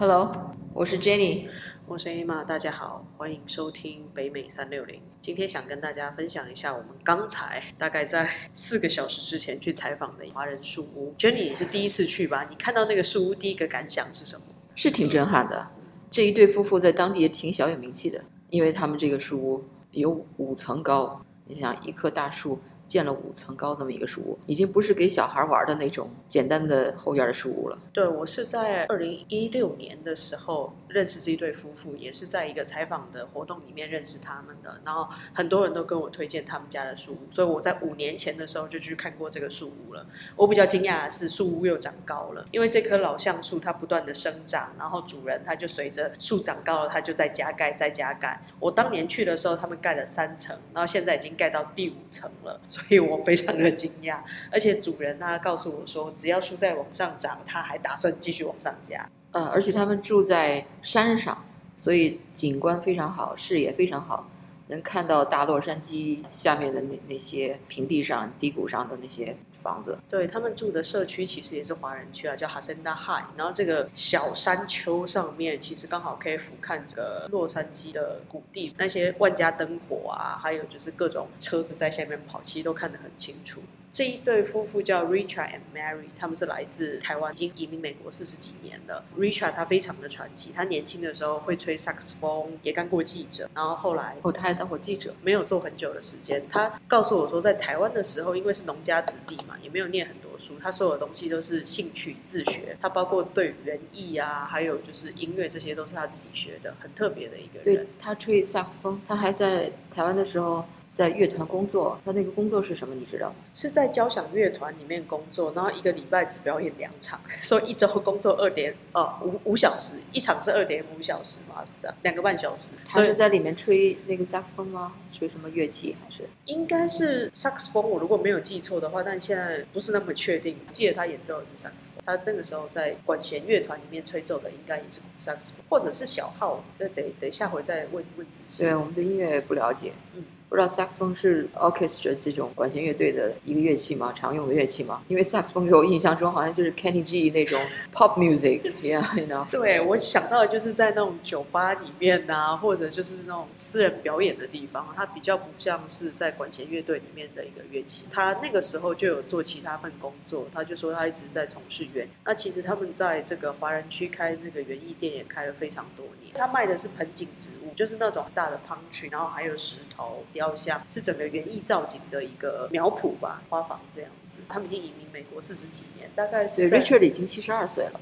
[0.00, 1.48] Hello，我是 Jenny。
[1.84, 5.02] 我是 Emma，大家好，欢迎收听北美三六零。
[5.18, 11.12] 今天想跟大家分享一下我们刚才大概在四个小时之前去采访的华人树屋。
[11.18, 12.46] Jenny 也是第一次去吧？
[12.48, 14.46] 你看到那个树屋，第一个感想是什么？
[14.76, 15.72] 是挺震撼的。
[16.08, 21.20] 这一对夫妇在当地也挺小有名气的，因为他们这个树屋有五层高。
[21.46, 22.60] 你想，一棵大树。
[22.88, 27.78] 建了五层高这么一个树屋，已经不是给小孩玩的那种简单的后院的树屋了。
[27.92, 34.80] 对我是在二零一六年的时候认识这一对夫妇，也是在一个采访的活动里面认识他们的。
[34.84, 40.06] 然后很多人都跟我推荐他们家的树屋，所以我在五年前的时候就去看过这个树屋了。
[40.34, 48.40] 我比较惊讶的是树屋又长高了，因为这棵老橡树它不断的生长，然后主人他就随着树长高了，他就在加盖再加盖。
[48.58, 52.58] 我当年去的时候，他们盖了三层，然后现在已经盖到第五层了。
[52.78, 54.18] 所以我非常的惊讶，
[54.52, 59.08] 而且主人他告诉我说，只要树在往上涨，他还打算继续往上加。
[59.32, 61.44] 呃，而且他们住在山上，
[61.76, 64.28] 所以景观非常好，视野非常好。
[64.68, 69.98] 能看到大洛杉矶下面的那那些平地上、低谷上的那些房子。
[70.08, 73.24] 对他们住的社区其实也是华人区啊，叫 Hacienda High。
[73.36, 83.62] 然后这个小山丘上面其实刚好可以俯瞰这个洛杉矶的谷地，那些万家灯火啊，还有就是各种车子在下面跑，其实都看得很清楚。
[83.90, 89.04] 这一对夫妇叫 Richard and Mary，他们是来自台湾，已经移民美国四十几年了。
[89.18, 96.42] Richard 他非常的传奇，他年轻的时候会吹萨克斯风，也干过记者，然后后来哦，他还当过记者，没有做很久的时间。
[96.50, 102.76] 他告诉我说，在台湾的时候，因为是农家子弟嘛，也没有念很多书，他所有的东西都是兴趣自学。
[102.80, 107.64] 他包括对园艺啊，还有就是音乐，这些都是他自己学的，很特别的一个人。
[107.64, 110.64] 对他吹萨克斯风，他还在台湾的时候。
[110.90, 112.94] 在乐团工作，他那个工作是什么？
[112.94, 113.34] 你知道吗？
[113.54, 122.72] 是在交响乐团里面工作，然后一个礼拜只表演两场， 说一周工作二点哦五五小时，一场是二点五小时嘛，是的，两个半小时。
[122.86, 124.94] 他是在里面吹那个萨克斯风吗？
[125.12, 126.28] 吹什么乐器还是？
[126.46, 130.56] 应该是萨克斯风，我如果没有记错的话，但现在不是那么确定。
[130.72, 136.64] 记得他演奏的是萨克斯风，他那个时候在管弦乐团里面吹奏的应该也是萨克斯风，或者是小号。
[136.78, 138.64] 那得得下回再问问仔细。
[138.64, 139.92] 对，我们对音乐不了解。
[140.14, 140.24] 嗯。
[140.48, 144.10] 不知道萨克斯风是 orchestra 这种管弦乐队的一个乐器吗？
[144.14, 145.02] 常用的乐器吗？
[145.06, 147.60] 因为萨克斯风给我印象中好像就是 Kenny G 那种
[147.92, 149.46] pop music，yeah，you know？
[149.50, 158.06] 对我想到的就是在那种酒吧里面呐，或者就是那种私人表演的地方，它比较不像是在管弦乐队里面的一个乐器。
[158.10, 162.08] 他那个时候就有做其他份工作，他就说他一直在从事园。
[162.24, 166.32] 那其实他们在这个华人区开那个园艺店也开了非常多年。
[166.34, 170.24] 他卖的是盆景植物，就是那种大的 palm tree，然后还有石头。
[170.38, 174.38] 雕像是整个园艺造景的一个苗圃吧，花房这样子。
[174.48, 176.70] 他们已经移民美国四十几年，大概是。
[176.70, 178.00] Richard 已经七十二岁了，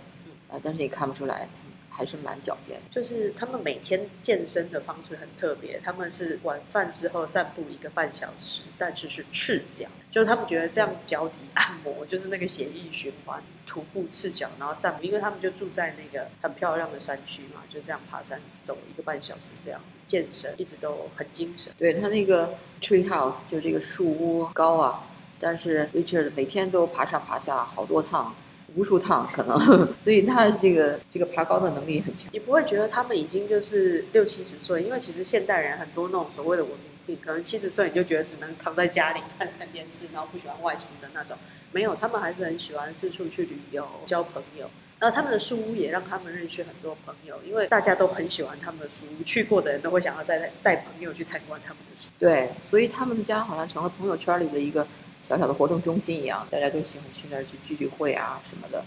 [0.51, 1.49] 啊，但是你看不出来。
[1.97, 5.81] 还是蛮矫健，就是他们每天健身的方式很特别。
[5.83, 13.43] 他们是晚饭之后散步一个半小时，但是是赤脚，就是他们觉得这样脚底按摩就是那个血液循环。
[13.67, 21.73] 徒步赤脚，然后散步，因为他们就住在那个很漂亮的山区嘛，就这样爬山走一个半小时这样健身，一直都很精神。
[21.77, 25.03] 对他那个 tree house 就这个树屋高啊，
[25.41, 28.33] 但是 Richard 每天都爬上爬下好多趟。
[28.75, 29.59] 无数趟可能，
[29.97, 32.31] 所以他这个这个爬高的能力很强。
[32.33, 34.83] 你不会觉得他们已经就是六七十岁？
[34.83, 41.37] 因为其实现代人很多那种所谓的文明病，可能七十岁你就觉得只能躺在家里看看电视，然后不喜欢外出的那种。
[41.73, 44.69] 没有，他们还是很喜欢四处去旅游、交朋友。
[44.99, 52.09] 然后他们的书屋也让他们认识很多朋友，因为大家都很喜欢他们的书屋，去过的人都会想要再带朋友去参观他们的书。
[52.19, 54.87] 对，所以他们的家好像成了朋友圈里的一个。
[55.23, 58.85] 小小的活动中心一样，大家都喜欢去那儿去聚聚会啊什么的，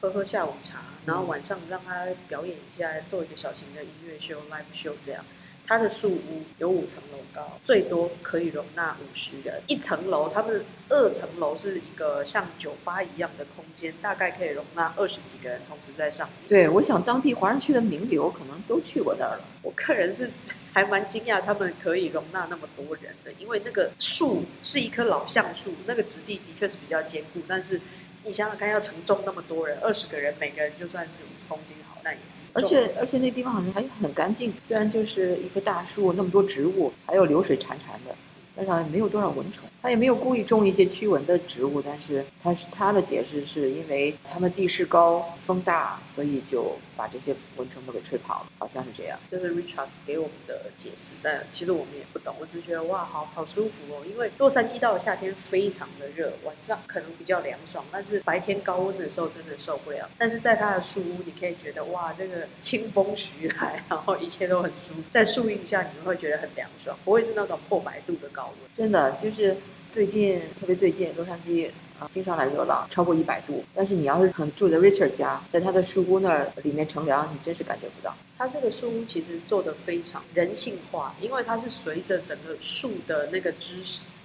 [0.00, 5.24] 喝喝下午茶，然后晚上让他表演一下，做一个小型的音乐秀、live show 这样。
[5.68, 9.60] 他的树屋有五层楼高，最多可以容纳五十人。
[9.66, 16.48] 一层楼，他们二层楼是一个像酒吧一样的空间，大概可以容纳二十几个人同时在上面。
[16.48, 19.44] 对，我想当地华人区的名流可能都去过那儿了。
[19.62, 20.30] 我个人是。
[20.76, 27.40] 还蛮惊讶，他们可以容纳那么多人的，因为那个树是一棵老橡树，那个质地的确是比较坚固。
[27.48, 27.80] 但是
[28.24, 32.42] 你想想看，要承重那么多人，二十个人，每个人就算是五十公斤好，那也是。
[32.52, 38.14] 而且而且那地方好像还很干净，虽然就是一棵大树，那么多植物，还有流水潺潺的，
[38.54, 39.66] 但是没有多少蚊虫。
[39.80, 49.18] 他也没有故意种一些驱蚊的植物，但是他是他的解释是因为他们地势高，风大，所以就把这些蚊虫都给吹跑了，好像是这样。
[49.30, 54.02] 这是 Richard 给我们的解释，但其实我们也不懂，我只觉得哇，好好舒服哦。
[54.08, 60.08] 因为洛杉矶到了夏天非常的热，晚上可能比较凉爽，但是白天高温的时候真的受不了。
[60.18, 68.70] 但是在它的树屋，你可以觉得哇，这个清风徐来，然后一切都很舒服，在树荫下你们会觉得很凉爽，不会是那种破百度的高温。
[68.72, 69.56] 真的就是
[69.96, 73.64] 最近，特别最近，洛杉矶啊，经常来热浪，超过一百度。
[73.74, 78.14] 但是你要是很住在 Richard 家，在他的树屋那儿里面乘凉，你真是感觉不到。
[78.36, 83.76] 他这个树屋其实做的非常人性化，因为它是随着整个树的那个姿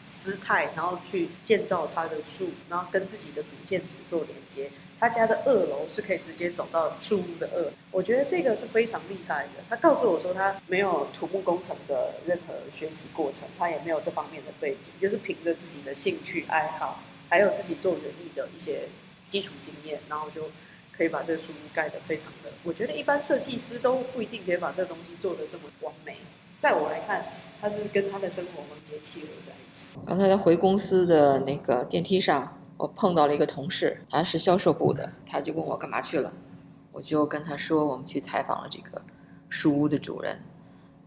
[0.03, 4.69] 姿态，然后去建造它的树，然后跟自己的主建筑做连接。
[5.01, 9.63] 他家的二楼是可以直接走到树屋的二，我觉得这个是非常厉害的。
[9.68, 18.81] 他告诉我说，他没有土木工程的任何学习过程，他也没有这方面的背景，就是凭着自己的兴趣爱好，还有自己做园艺的一些
[19.25, 20.44] 基础经验，然后就
[20.95, 22.51] 可以把这个树屋盖得非常的。
[22.63, 26.15] 我觉得一般设计师都不一定可以把这东西做得这么完美。
[26.59, 27.25] 在我来看，
[27.59, 29.86] 他是跟他的生活环节契合在一起。
[30.06, 32.59] 刚才他回公司的那个电梯上。
[32.81, 36.33] 我碰到了一个同事，他是销售部的，他就问我干嘛去了，
[36.92, 39.00] 我就跟他说我们去采访了这个
[39.48, 40.39] 书屋的主人，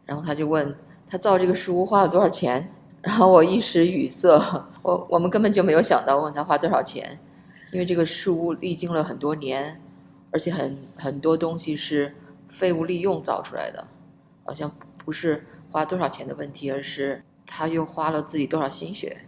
[0.07, 0.73] 然后他就问
[1.05, 2.71] 他造这个书屋花了多少钱，
[3.03, 4.41] 然后我一时语塞，
[4.83, 7.19] 我我们根本就没有想到问他花多少钱，
[7.73, 9.81] 因为这个书屋历经了很多年，
[10.31, 12.15] 而且很很多东西是
[12.47, 13.89] 废物利用造出来的，
[14.45, 14.71] 好像
[15.05, 19.25] 不是花多少钱的问题，而是他又花了自己多少心血。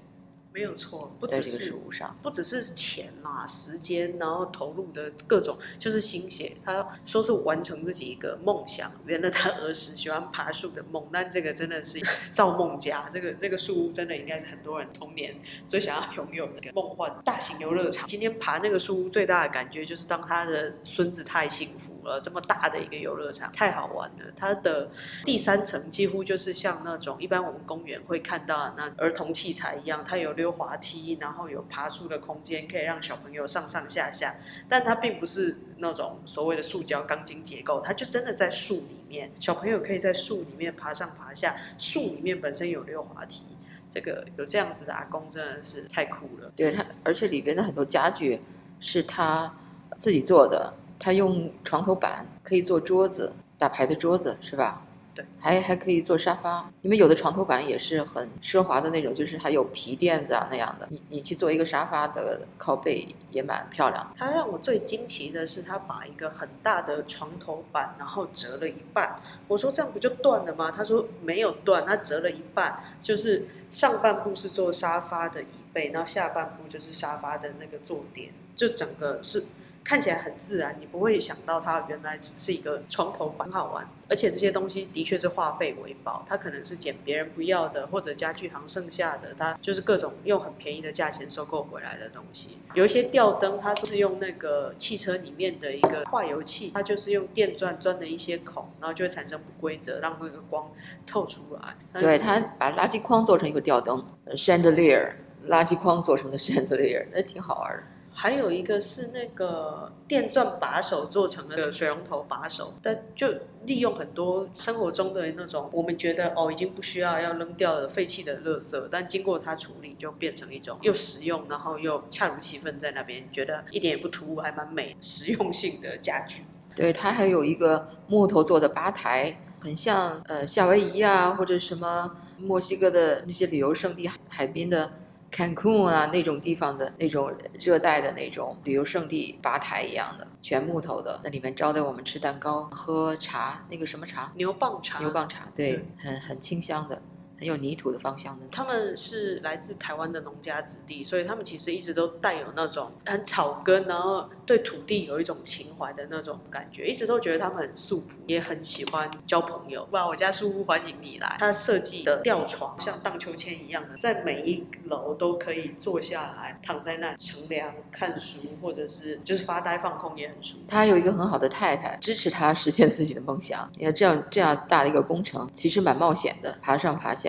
[0.57, 6.57] 没有错，不只是上，不只是钱嘛，时间，然后投入的各种就是心血。
[6.65, 11.07] 他说是完成自己一个梦想，圆了他儿时喜欢爬树的梦。
[11.13, 12.01] 但这个真的是
[12.33, 15.37] 造梦家，这个这个树屋真的应该是很多人童年
[15.69, 18.09] 最想要拥有的一个梦幻大型游乐场。
[18.09, 21.96] 今天爬那个树屋最大的感觉就是当他的孙子太幸福。
[22.07, 24.25] 呃，这么大的一个游乐场太好玩了。
[24.37, 24.89] 它的
[25.25, 34.37] 第三层几乎就是像那种一般我们公园会看到那儿童器材一样，它有溜滑梯，然后有爬树的空间，可以让小朋友上上下下。
[34.69, 41.57] 但它并不是那种所谓的塑胶钢筋结构，它就真的在树里面，小朋友可以在树里面爬上爬下。
[41.77, 43.45] 树里面本身有溜滑梯，
[43.91, 46.53] 这个有这样子的阿公真的是太酷了。
[46.55, 48.41] 对他，而且里边的很多家具
[48.79, 49.53] 是他
[49.97, 50.73] 自己做的。
[51.07, 54.83] 他用床头板可以做桌子，打牌的桌子是吧？
[55.15, 60.89] 对，还还可以做沙发，因为有的床头板也是很奢华的那种，就是还有皮垫子啊那样的。
[60.91, 64.13] 你你去做一个沙发的靠背也蛮漂亮。
[64.17, 69.15] 他让我最惊奇的是，他把一个很大的床头板，然后折了一半。
[69.47, 70.73] 我说这样不就断了吗？
[70.73, 79.45] 他说没有断，他折了一半，就是上半部是做沙发的椅背，然后下半部就是沙发的那个坐垫，就整个是。
[79.87, 83.89] 看起来很自然，你不会想到它原来只是一个床头板，很好玩。
[84.09, 92.59] 而且这些东西的确是化废为宝，它可能是捡别人不要的，或者家具行剩下的，它就是各种用很便宜的价钱收购回来的东西。
[92.75, 100.69] 有一些吊灯，它是用那个汽车里面的一个化油器，它就是用电钻钻的一些孔，然后就会产生不规则，让那个光
[101.07, 102.01] 透出来。
[102.01, 105.13] 对，它把垃圾筐做成一个吊灯，chandelier，
[105.49, 107.83] 垃圾筐做成的 chandelier，那挺好玩的。
[108.19, 113.29] 还有一个是那个电钻把手做成的水龙头把手，但就
[113.67, 126.45] 利用很多生活中的那种我们觉得哦已经不需要要扔掉的废弃的垃圾，但经过它处理就变成一种又实用，然后又恰如其分在那边，觉得一点也不突兀，还蛮美，实用性的家具。
[126.75, 134.91] 对，它还有一个木头做的吧台，很像呃夏威夷啊或者什么墨西哥的那些旅游胜地海边的。
[135.33, 144.33] Cancun 啊，那种地方的那种热带的那种旅游胜地吧台一样的，全木头的，那里面招待我们吃蛋糕、喝茶，那个什么茶？
[144.37, 144.99] 牛蒡茶。
[144.99, 147.01] 牛蒡茶，对，很很清香的。
[147.39, 148.47] 很有泥土的芳香的。
[148.51, 159.87] 他们是来自台湾的农家子弟，所以他们其实一直都带有那种很草根，然后对土地有一种情怀的那种感觉，一直都觉得他们很素朴，也很喜欢交朋友。
[159.91, 161.37] 哇，我家书屋欢迎你来。
[161.39, 170.65] 他设计的吊床像荡秋千一样的，在每一楼都可以坐下来，躺在那乘凉、看书，或者是就是发呆放空也很舒服。
[170.69, 173.71] 他有一个很好的太太，支持他实现自己的梦想。
[173.77, 177.26] 你看这样这样大的一个工程，其实蛮冒险的，爬上爬下。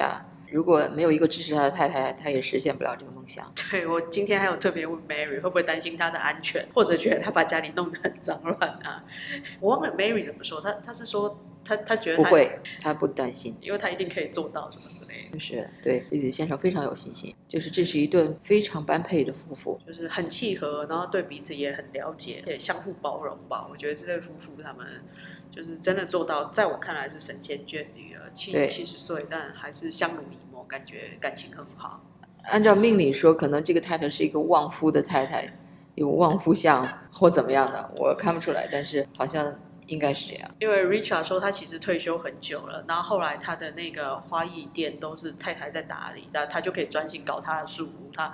[0.50, 3.52] 如果没有一个支持他的太太，他也实现不了这个梦想。
[3.70, 9.04] 对我今天还有特别问 Mary 会不会担心他的安全，或者觉得他把家里弄得很脏乱啊？
[9.60, 11.38] 我忘了 Mary 怎么说，他他是说
[11.68, 13.56] 他他觉得他，不会，他不担心。
[13.60, 19.78] 因为他一定可以做到什么之类的，就是对自己的先生非常有信心，就是这是一对非常般配的夫妇。
[19.86, 23.68] 就是很契合，然后对彼此也很了解，也相互包容吧。
[23.70, 24.88] 我觉得这对夫妇他们
[25.52, 32.02] 就是真的做到，在我看来是神仙眷侣了，七对七十岁，但还是相濡以沫，感觉感情很好。
[32.44, 35.52] 按照命理说，可能这个太太是一个旺夫的太太，
[35.96, 39.54] 有旺夫相或怎么样的，我看不出来，但是好像
[39.88, 40.50] 应该是这样。
[40.60, 48.12] 因为 Richard 说他其实退休很久了，然后后来他的那个花艺店都是太太在打理，那他就可以专心搞他的树屋。
[48.14, 48.32] 他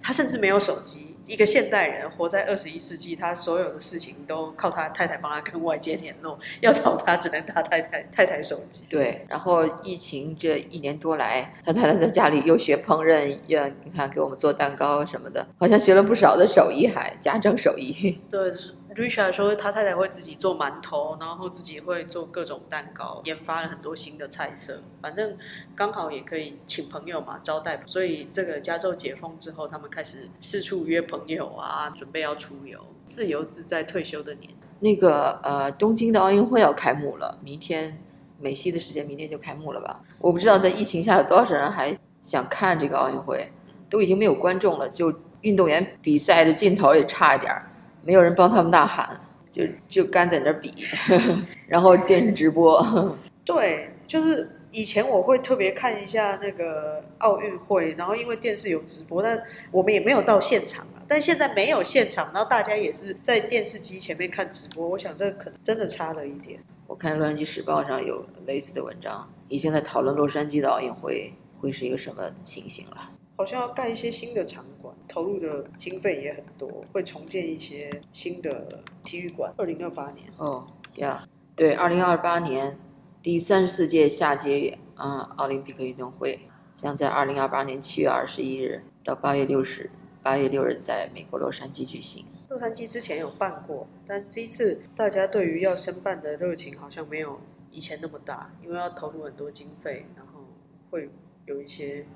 [0.00, 8.86] 他甚至没有手机，一个现代人活在二十一世纪，他所有的事情都靠他太太帮他跟外界联络，要找他只能打太太太太手机。
[8.88, 18.18] 对，然后疫情这一年多来，他太太在家里又学烹饪，又你看给我们做蛋糕什么的，好像学了不少的手艺，还家政手艺。
[18.30, 18.50] 对
[18.96, 24.82] ，Richard 说他太太会自己做馒头，然后自己会做各种蛋糕，研发了很多新的菜色。
[25.00, 25.36] 反正
[25.76, 27.80] 刚好也可以请朋友嘛，招待。
[27.86, 34.50] 所以这个加州解封之后，他们开始四处约朋友啊，准备要出游，自由自在退休的年。
[34.80, 38.02] 那个呃，东京的奥运会要开幕了，明天
[38.38, 40.00] 美西的时间，明天就开幕了吧？
[40.18, 43.50] 我不知道在疫情下有多少人还想看这个奥运会，
[43.88, 45.10] 都已经没有观众了，就
[45.40, 47.70] 运动员比赛的劲头也差一点儿，
[48.06, 49.20] 没有人帮他们呐喊，
[49.50, 50.72] 就就干在那儿比，
[51.66, 52.80] 然后电视直播。
[53.44, 61.02] 对，就是以前我会特别看一下那个奥运会，然后因为电视有直播，但我们也没有到现场啊。
[61.08, 66.60] 但现在没有现场，然后大家也是在电视机前面看直播，我想这可能真的差了一点。
[66.86, 73.10] 我看《洛杉矶时报》上有类似的文章，已经在讨论洛杉矶的奥运会会是一个什么情形了。
[73.36, 74.75] 好像要盖一些新的场馆，
[75.08, 78.66] 投入的经费也很多，会重建一些新的
[79.02, 79.52] 体育馆。
[79.56, 82.78] 二零二八年，哦，呀，对，二零二八年
[83.22, 89.90] 第三十四届夏季嗯奥林匹克运动会将在二零二八年七月二十一日到八月六日
[90.22, 92.24] 八月六日在美国洛杉矶举行。
[92.48, 100.44] 洛杉矶之前有办过，但这一次大家对于要申办的热情好像没有以前那么大，因为要投入很多经费，然后
[100.90, 101.10] 会
[101.44, 102.06] 有一些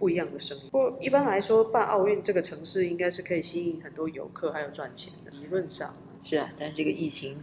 [0.00, 0.64] 不一样的声音。
[0.72, 5.30] 不过一般来说，办奥运这个城市应该是可以吸引很多游客，还有赚钱的。
[5.30, 7.42] 理论上，是啊，但是这个疫情，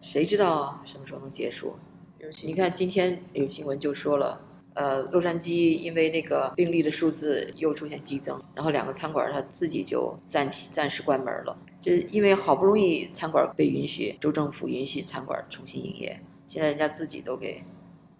[0.00, 1.74] 谁知道什么时候能结束？
[2.20, 4.40] 尤其你看今天有新闻就说了，
[4.74, 17.62] 呃，洛杉矶因为那个病例的数字又出现激增，然后两个餐馆它自己就暂停暂时关门了，就是因为好不容易餐馆被允许，州政府允许餐馆重新营业，现在人家自己都给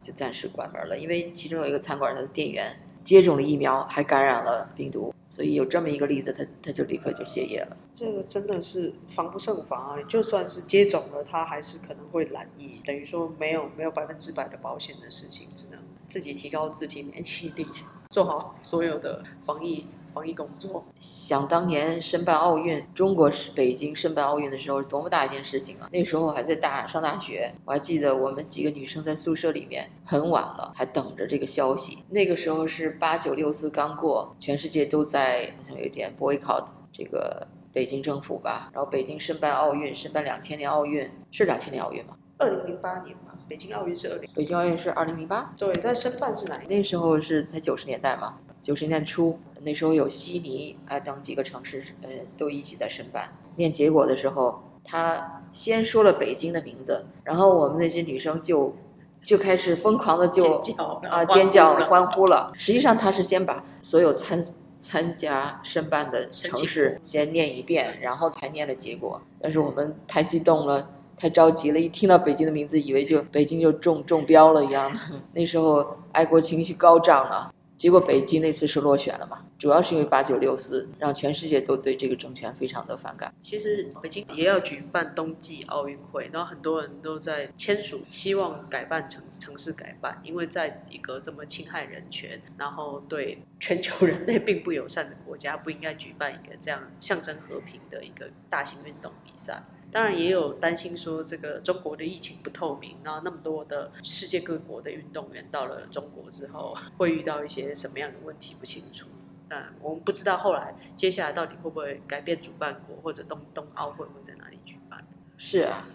[0.00, 7.74] 就暂时关门了，因为其中有一个餐馆它的店员接种了疫苗还感染了病毒，所以有这么一个例子，他他就立刻就歇业了。
[7.94, 9.96] 这个真的是防不胜防啊！
[10.06, 17.66] 就算是接种了，他还是可能会染疫，等于说没有没有百分之百的保险的事情，只能自己提高自己免疫力，
[18.10, 20.84] 做好所有的防疫防疫工作。
[20.98, 25.88] 想当年申办奥运，中国是北京申办奥运的时候，多么大一件事情啊！
[25.92, 31.98] 那时候还在大上大学，我还记得我们几个女生在宿舍里面很晚了，还等着这个消息。
[32.10, 38.70] 那个时候是八九六四刚过，全世界都在好像有点 boycott 这个北京政府吧。
[38.72, 42.14] 然后北京申办奥运，申办两千年奥运是两千年奥运吗？
[42.40, 46.78] 二零零八年嘛，北京奥运是二零，北京奥运是二零零八，对，但申办是哪一年？
[46.78, 53.32] 那时候是才九十年代嘛，九十年代初，那时候有悉尼啊、等几个城市，呃，都一起在申办。
[53.56, 58.74] 念结果的时候，他先说了北京的名字，然后我们那些女生就
[59.22, 62.52] 就开始疯狂的就尖叫啊尖叫欢呼了欢呼了。
[62.56, 64.42] 实际上他是先把所有参
[64.78, 69.20] 参加申办的城市先念一遍，然后才念的结果。
[69.40, 70.90] 但是我们太激动了。
[71.20, 74.88] 太着急了，一听到北京的名字，以为就北京就中中标了一样。
[75.34, 83.32] 那时候爱国情绪高涨啊，结果北京那次是落选了嘛，主要是因为八九六四，让全世界都对这个政权非常的反感。
[83.40, 99.62] 其实北京也要举办冬季奥运会，然后很多人都在签署，希望改办城城市改办，因为在一个这么侵害人权，然后对全球人类并不友善的国家，不应该举办一个这样象征和平的一个大型运动比赛。
[99.90, 109.06] 当然也有担心说，这个中国的疫情不透明，然后那么多的世界各国的运动员到了中国之后，会遇到一些什么样的问题不清楚。
[109.48, 115.02] 那我们不知道后来接下来到底会不会改变主办国，或者冬冬奥会会在哪里举办？
[115.38, 115.88] 是啊，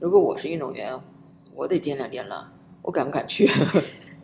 [0.00, 0.98] 如果我是运动员，
[1.52, 3.46] 我得掂量掂量，我敢不敢去？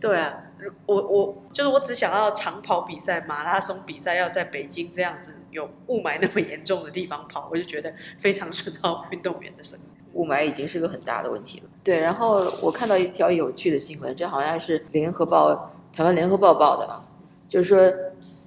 [0.00, 0.45] 对啊，
[0.87, 9.78] 我我就是我只想要长跑比赛、马拉松比赛要在北京这样子有雾霾那么严重的地方跑，我就觉得非常损耗运动员的生
[10.12, 11.66] 雾霾已经是个很大的问题了。
[11.85, 17.04] 对，然后我看到一条有趣的新闻，这好像是联合报、台湾联合报报的啊，
[17.47, 17.99] 就是说，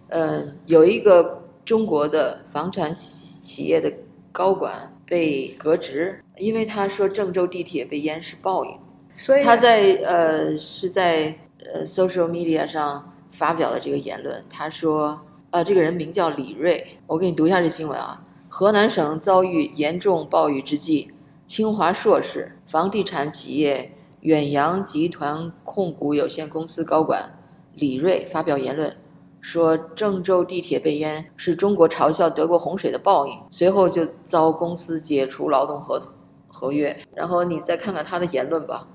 [0.10, 3.92] 嗯，有一个中国的房产企企业的
[4.32, 8.72] 高管被革职，因为他说郑州地铁被淹是报应。
[9.16, 11.36] 所以他在呃是在
[11.72, 15.22] 呃 social media 上发表了这个言论，他说，
[15.54, 18.26] 呃，这个人名叫李瑞，我给你读一下这新闻啊。
[18.50, 21.12] 河南省遭遇严重暴雨之际，
[21.46, 27.38] 清华硕士、房地产企业远洋集团控股有限公司高管
[27.72, 28.98] 李瑞发表言论，
[29.40, 36.12] 说郑州地铁被淹是中国嘲笑德国洪水的报应，随后就遭公司解除劳动合同
[36.48, 36.98] 合约。
[37.14, 38.88] 然后你再看看他的言论吧。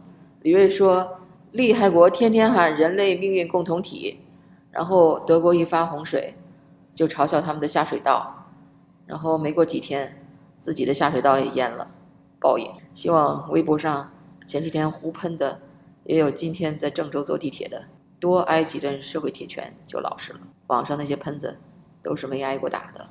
[0.42, 1.18] 李瑞说
[1.52, 4.18] ：“厉害国天天喊人类命运共同体，
[4.72, 6.34] 然后德国一发洪水，
[6.98, 8.48] 就嘲笑他们的下水道，
[9.06, 10.20] 然后没过几天，
[10.56, 11.88] 自己的下水道也淹了，
[12.40, 12.68] 报应。
[12.92, 14.10] 希望微博上
[14.44, 15.60] 前几天胡喷的，
[16.02, 17.84] 也有今天在郑州坐地铁的，
[18.18, 20.40] 多挨几顿社会铁拳就老实了。
[20.66, 21.56] 网上那些喷子，
[22.02, 23.06] 都是没挨过打的。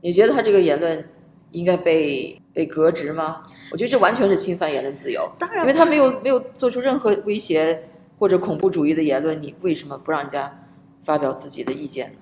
[0.00, 1.08] 你觉得他这个言论
[1.52, 3.44] 应该被被革职吗？
[3.70, 10.66] 我觉得这完全是侵犯言论自由。”当然，因为他没有没有做出任何威胁或者恐怖主义的言论，你为什么不让人家
[11.00, 12.12] 发表自己的意见？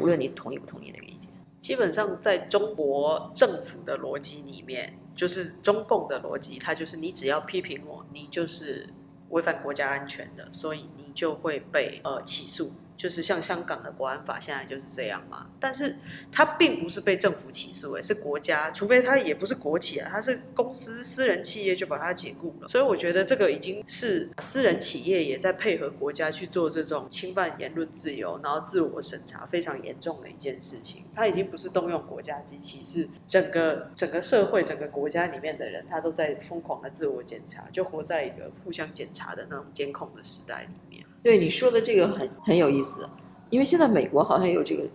[0.00, 8.88] 无论你同意不同意那个意见，基本上在中国政府的逻辑里面，就是中共的逻辑，它就是你只要批评我，你就是
[9.30, 12.72] 违反国家安全的，所以你就会被呃起诉。
[13.02, 15.96] 就是像香港的国安法现在就是这样嘛，但是
[16.30, 22.68] 它并不是被政府起诉，诶，是国家，除非它也不是国企啊，它是公司、私人企业就把它解雇了。
[22.68, 31.02] 所以我觉得这个已经是私人企业也在配合国家去做这种侵犯言论自由，然后自我审查非常严重的一件事情。
[31.12, 40.91] 它已经不是动用国家机器，是整个整个社会、整个国家里面的人，他都在疯狂的自我检查，就活在一个互相检查的那种监控的时代里。
[41.22, 43.08] 对你说的这个很很有意思，
[43.48, 44.90] 因为现在美国好像有这个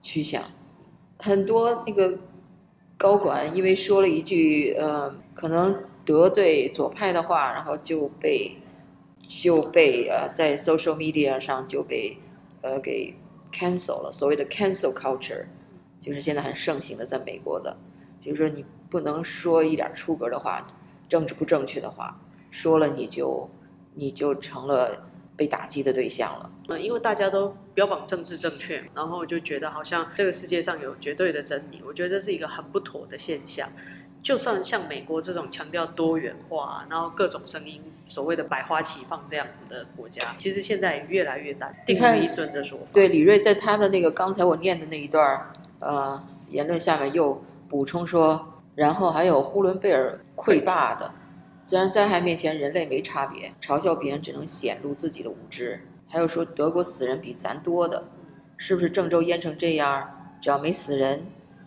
[0.00, 0.42] 趋向，
[1.18, 2.18] 很多那个
[2.96, 8.56] 高管因为说了一句呃可能得罪左派的话，然后就被
[9.20, 12.18] 就被呃在 social media 上就被
[12.62, 13.14] 呃给
[13.52, 15.44] cancel 了，所谓的 cancel culture，
[16.00, 17.76] 就是现在很盛行的在美国的，
[18.18, 20.66] 就是说你不能说一点出格的话，
[21.08, 23.48] 政治不正确的话，说了你就
[23.94, 25.06] 你就成了。
[25.40, 26.50] 被打击的对象了。
[26.68, 31.80] 嗯，因为大家都标榜政治正确，然后就觉得好像这个世界上有绝对的真理。
[31.82, 33.66] 我觉得这是一个很不妥的现象。
[34.22, 42.84] 就算像美国这种强调多元化，然后各种声音所谓的百花齐放这样子的国家，其实现在也越来越淡，定于一尊的说法。
[42.92, 51.10] 对，李瑞在他的那个刚才我念的那一段呃言论下面又补充说，然后还有呼伦贝尔溃坝的。
[51.62, 53.52] 自然灾害面前，人类没差别。
[53.60, 55.80] 嘲笑别人只能显露自己的无知。
[56.08, 58.08] 还有说德国死人比咱多的，
[58.56, 61.26] 是不是郑州淹成这样，只要没死人，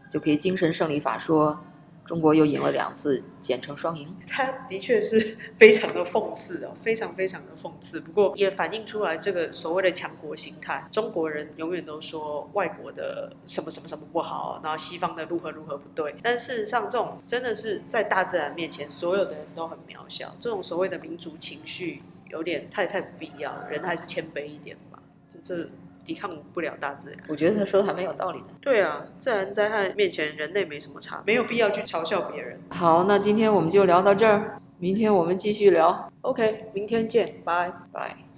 [0.10, 1.64] 就可以精神胜利法说？
[2.06, 4.14] 中国又赢了两次，简称双赢。
[4.28, 8.00] 他的确是非常的讽刺哦，非常非常的讽刺。
[8.00, 10.88] 不过也反映出来这个所谓的强国心态。
[10.92, 16.16] 中国人永远都说外国的什么什么什么不好，然后西方的如何如何不对。
[16.22, 20.36] 但事实上，这种真的是在大自然面前，所有的人都很渺小。
[20.40, 25.00] 这种所谓的民族情绪有点太太不必要，人还是谦卑一点吧。
[25.30, 25.70] 就是。
[26.04, 28.48] 抵抗不了大自然，我觉得他说的还蛮有道理的。
[28.62, 32.60] 对啊，自然灾害面前，人类没什么差，没有必要去嘲笑别人。
[32.70, 36.12] 好，那今天我们就聊到这儿，明天我们继续聊。
[36.22, 38.24] OK，明天见，拜拜。